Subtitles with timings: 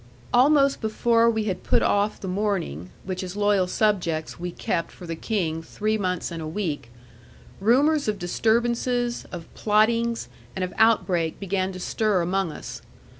[0.33, 5.05] Almost before we had put off the mourning, which as loyal subjects we kept for
[5.05, 6.89] the King three months and a week;
[7.59, 12.81] rumours of disturbances, of plottings, and of outbreak began to stir among us.